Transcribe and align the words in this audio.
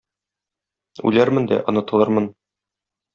Үләрмен 1.09 1.45
дә 1.51 1.59
онытылырмын 1.73 2.31